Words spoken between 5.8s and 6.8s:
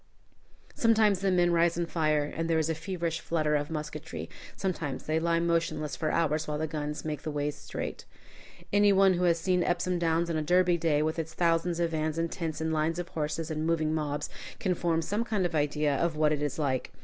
for hours while the